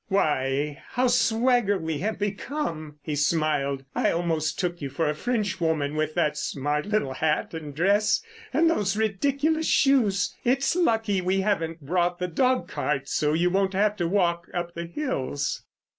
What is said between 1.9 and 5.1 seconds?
have become," he smiled. "I almost took you for